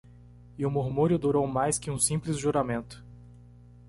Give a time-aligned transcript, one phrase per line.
[0.57, 3.05] E o murmúrio durou mais que um simples juramento.